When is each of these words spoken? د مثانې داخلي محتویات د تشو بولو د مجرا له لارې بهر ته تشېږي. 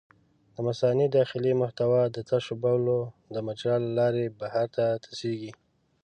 د 0.55 0.57
مثانې 0.67 1.05
داخلي 1.17 1.51
محتویات 1.61 2.09
د 2.13 2.19
تشو 2.29 2.53
بولو 2.63 2.99
د 3.33 3.35
مجرا 3.47 3.75
له 3.85 3.91
لارې 3.97 4.25
بهر 4.39 4.65
ته 4.75 4.85
تشېږي. 5.03 5.51